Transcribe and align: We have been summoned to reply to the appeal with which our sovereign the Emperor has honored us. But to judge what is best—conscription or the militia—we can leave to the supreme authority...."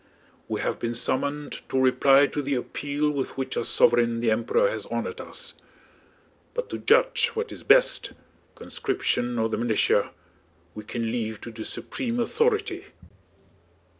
We 0.47 0.61
have 0.61 0.79
been 0.79 0.95
summoned 0.95 1.61
to 1.69 1.79
reply 1.79 2.25
to 2.25 2.41
the 2.41 2.55
appeal 2.55 3.11
with 3.11 3.37
which 3.37 3.55
our 3.55 3.63
sovereign 3.63 4.19
the 4.19 4.31
Emperor 4.31 4.67
has 4.67 4.87
honored 4.87 5.21
us. 5.21 5.53
But 6.55 6.71
to 6.71 6.79
judge 6.79 7.27
what 7.35 7.51
is 7.51 7.61
best—conscription 7.61 9.37
or 9.37 9.47
the 9.47 9.57
militia—we 9.59 10.85
can 10.85 11.11
leave 11.11 11.39
to 11.41 11.51
the 11.51 11.63
supreme 11.63 12.19
authority...." 12.19 12.85